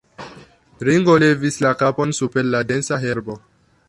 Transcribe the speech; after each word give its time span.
Ringo 0.87 1.17
levis 1.23 1.59
la 1.65 1.73
kapon 1.83 2.15
super 2.21 2.47
la 2.55 2.63
densa 2.73 2.99
herbo. 3.05 3.37